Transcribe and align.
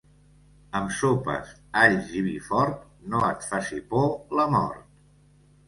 Amb 0.79 0.95
sopes, 0.99 1.51
alls 1.83 2.09
i 2.21 2.25
vi 2.29 2.35
fort, 2.47 2.81
no 3.13 3.23
et 3.29 3.47
faci 3.53 3.81
por 3.95 4.13
la 4.41 4.51
mort. 4.59 4.85